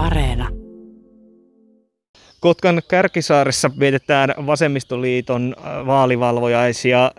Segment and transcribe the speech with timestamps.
[0.00, 0.48] Areena.
[2.40, 7.04] Kotkan Kärkisaaressa vietetään Vasemmistoliiton äh, vaalivalvojaisia.
[7.04, 7.12] Äh,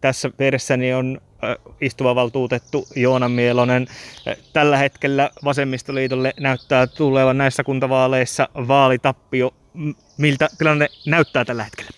[0.00, 3.86] tässä vieressäni on äh, istuva valtuutettu Joona Mielonen.
[4.52, 9.54] Tällä hetkellä Vasemmistoliitolle näyttää tulevan näissä kuntavaaleissa vaalitappio.
[10.18, 11.90] Miltä tilanne näyttää tällä hetkellä?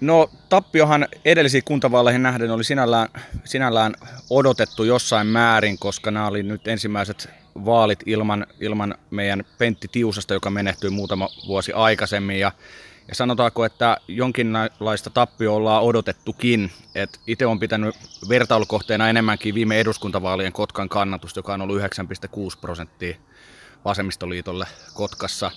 [0.00, 3.08] No tappiohan edellisiin kuntavaaleihin nähden oli sinällään,
[3.44, 3.94] sinällään
[4.30, 7.28] odotettu jossain määrin, koska nämä oli nyt ensimmäiset
[7.64, 12.40] vaalit ilman, ilman meidän Pentti Tiusasta, joka menehtyi muutama vuosi aikaisemmin.
[12.40, 12.52] Ja,
[13.08, 16.70] ja sanotaanko, että jonkinlaista tappio ollaan odotettukin.
[16.94, 17.94] Et itse on pitänyt
[18.28, 21.84] vertailukohteena enemmänkin viime eduskuntavaalien Kotkan kannatusta, joka on ollut 9,6
[22.60, 23.16] prosenttia
[23.84, 25.50] vasemmistoliitolle Kotkassa.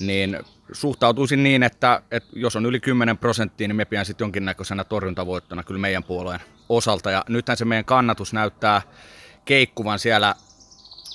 [0.00, 0.38] Niin
[0.72, 5.62] suhtautuisin niin, että, että jos on yli 10 prosenttia, niin me pidän sitten jonkinnäköisenä torjuntavoittona
[5.62, 7.10] kyllä meidän puolueen osalta.
[7.10, 8.82] Ja nythän se meidän kannatus näyttää
[9.44, 10.34] keikkuvan siellä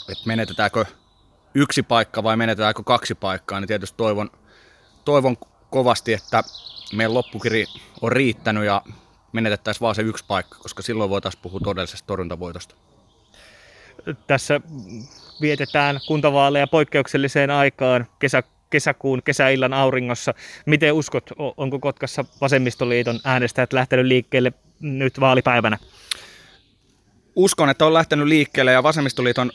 [0.09, 0.85] että menetetäänkö
[1.53, 4.29] yksi paikka vai menetetäänkö kaksi paikkaa, niin tietysti toivon,
[5.05, 5.37] toivon
[5.69, 6.43] kovasti, että
[6.93, 7.65] meidän loppukiri
[8.01, 8.81] on riittänyt ja
[9.31, 12.75] menetettäisiin vaan se yksi paikka, koska silloin voitaisiin puhua todellisesta torjuntavoitosta.
[14.27, 14.61] Tässä
[15.41, 20.33] vietetään kuntavaaleja poikkeukselliseen aikaan kesä, kesäkuun kesäillan auringossa.
[20.65, 25.77] Miten uskot, onko Kotkassa vasemmistoliiton äänestäjät lähtenyt liikkeelle nyt vaalipäivänä?
[27.35, 29.51] Uskon, että on lähtenyt liikkeelle ja vasemmistoliiton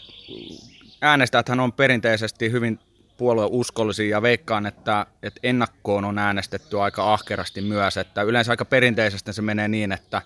[1.00, 2.78] äänestäjäthän on perinteisesti hyvin
[3.16, 7.96] puolueuskollisia ja veikkaan, että, että ennakkoon on äänestetty aika ahkerasti myös.
[7.96, 10.22] Että yleensä aika perinteisesti se menee niin, että,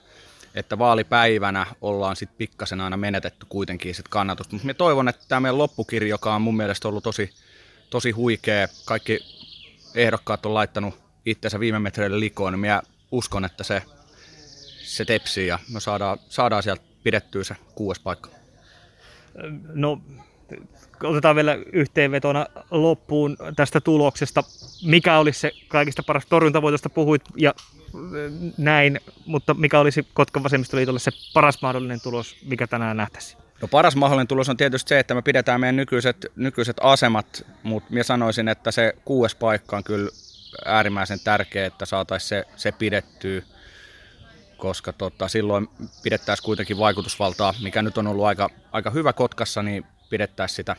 [0.55, 4.57] että vaalipäivänä ollaan sitten pikkasen aina menetetty kuitenkin sit kannatusta.
[4.57, 7.31] Mutta toivon, että tämä meidän loppukirja, joka on mun mielestä ollut tosi,
[7.91, 9.19] tosi huikea, kaikki
[9.95, 10.95] ehdokkaat on laittanut
[11.27, 13.83] itsensä viime metreille likoon, niin minä uskon, että se,
[14.83, 18.31] se tepsii ja me saadaan, saadaan sieltä pidettyä se kuudes paikka.
[19.75, 20.01] No,
[21.03, 24.45] otetaan vielä yhteenvetona loppuun tästä tuloksesta.
[24.85, 27.55] Mikä olisi se kaikista paras torjuntavoitosta puhuit ja
[28.59, 33.37] näin, mutta mikä olisi Kotkan vasemmistoliitolle se paras mahdollinen tulos, mikä tänään nähtäisi?
[33.63, 37.91] No paras mahdollinen tulos on tietysti se, että me pidetään meidän nykyiset, nykyiset asemat, mutta
[37.91, 40.11] minä sanoisin, että se kuudes paikka on kyllä
[40.65, 43.43] äärimmäisen tärkeä, että saataisiin se, se pidettyä
[44.59, 45.69] koska tota, silloin
[46.03, 50.77] pidettäisiin kuitenkin vaikutusvaltaa, mikä nyt on ollut aika, aika hyvä Kotkassa, niin pidettäisiin sitä,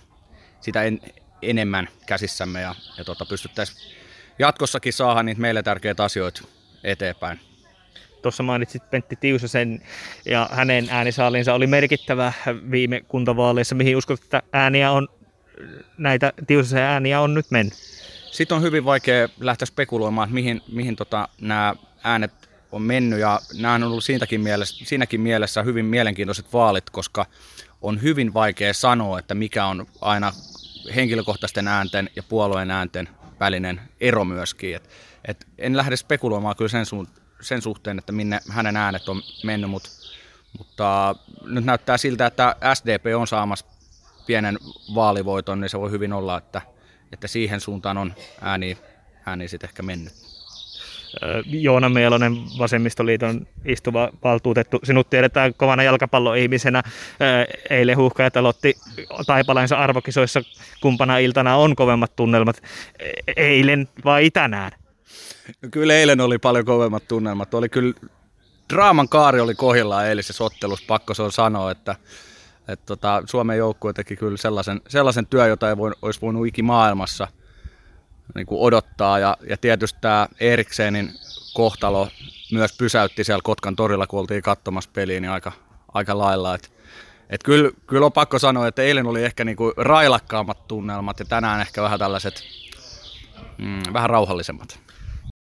[0.62, 1.02] sitä en,
[1.42, 3.96] enemmän käsissämme ja, ja tota, pystyttäisiin
[4.40, 6.42] jatkossakin saada niitä meille tärkeitä asioita
[6.84, 7.40] eteenpäin.
[8.22, 9.82] Tuossa mainitsit Pentti Tiusasen
[10.26, 12.34] ja hänen äänisaalinsa oli merkittävä
[12.72, 13.76] viime kuntavaaleissa.
[13.76, 15.08] Mihin uskot, että ääniä on,
[15.98, 17.74] näitä Tiusasen ääniä on nyt mennyt?
[18.32, 23.42] Sitten on hyvin vaikea lähteä spekuloimaan, että mihin, mihin tota, nämä äänet on mennyt ja
[23.54, 27.26] nämä on ollut siinäkin mielessä, siinäkin mielessä hyvin mielenkiintoiset vaalit, koska
[27.82, 30.34] on hyvin vaikea sanoa, että mikä on aina
[30.96, 33.10] henkilökohtaisten äänten ja puolueen äänten
[33.40, 34.76] välinen ero myöskin.
[34.76, 34.90] Et,
[35.26, 39.70] et en lähde spekuloimaan kyllä sen, su- sen suhteen, että minne hänen äänet on mennyt,
[39.70, 39.84] mut,
[40.58, 43.66] mutta nyt näyttää siltä, että SDP on saamassa
[44.28, 44.60] pienen
[44.96, 46.62] vaalivoiton, niin se voi hyvin olla, että,
[47.12, 48.78] että siihen suuntaan on ääni,
[49.26, 50.14] ääni sitten ehkä mennyt.
[51.46, 54.80] Joona Meelonen, Vasemmistoliiton istuva valtuutettu.
[54.84, 56.84] Sinut tiedetään kovana jalkapalloihmisenä.
[57.70, 58.76] Eilen huuhkajat aloitti
[59.26, 60.42] taipaleensa arvokisoissa.
[60.82, 62.64] Kumpana iltana on kovemmat tunnelmat?
[63.38, 64.72] Eilen vai tänään?
[65.62, 67.54] No kyllä eilen oli paljon kovemmat tunnelmat.
[67.54, 67.94] Oli kyllä,
[68.74, 71.96] draaman kaari oli kohdillaan eilisessä ottelussa, pakko se on sanoa, että
[72.68, 77.28] että tota, Suomen joukkue teki kyllä sellaisen, sellaisen työ, jota ei voi, olisi voinut ikimaailmassa–
[78.36, 79.20] niin kuin odottaa.
[79.20, 81.14] Ja, ja tietysti tämä Eriksenin
[81.54, 82.08] kohtalo
[82.52, 85.52] myös pysäytti siellä Kotkan torilla, kun oltiin katsomassa peliä, niin aika,
[85.94, 86.56] aika lailla.
[86.56, 86.72] Et,
[87.30, 91.26] et kyllä, kyllä on pakko sanoa, että eilen oli ehkä niin kuin railakkaammat tunnelmat ja
[91.26, 92.44] tänään ehkä vähän tällaiset
[93.58, 94.80] mm, vähän rauhallisemmat.